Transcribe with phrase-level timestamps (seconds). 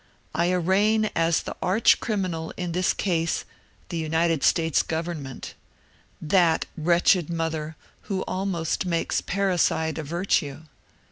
[0.33, 3.45] I arraign as the arch criminal in this case
[3.89, 5.53] the United States government,—
[6.19, 7.75] that wretched mother
[8.09, 10.61] who almost makes parricide a virtue.